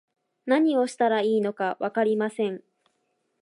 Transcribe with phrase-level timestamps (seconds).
[0.47, 2.63] 何をしたらいいのかわかりません